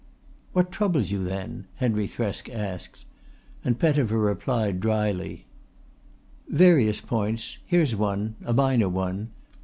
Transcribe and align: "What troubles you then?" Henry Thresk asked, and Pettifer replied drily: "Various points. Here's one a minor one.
"What 0.53 0.71
troubles 0.71 1.11
you 1.11 1.23
then?" 1.23 1.67
Henry 1.75 2.07
Thresk 2.07 2.49
asked, 2.51 3.05
and 3.63 3.77
Pettifer 3.77 4.17
replied 4.17 4.79
drily: 4.79 5.45
"Various 6.49 7.01
points. 7.01 7.59
Here's 7.67 7.95
one 7.95 8.33
a 8.43 8.51
minor 8.51 8.89
one. 8.89 9.29